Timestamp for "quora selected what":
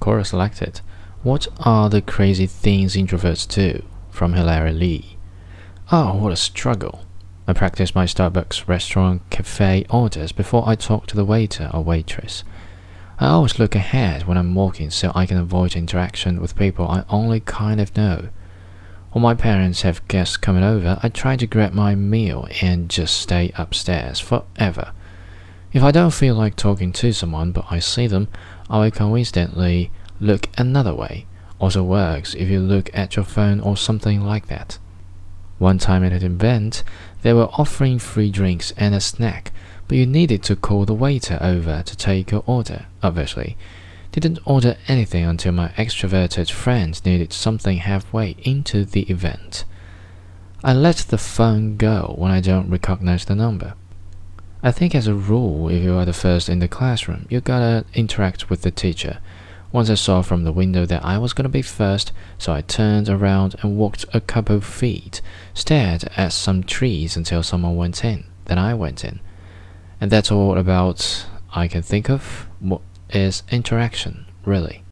0.00-1.46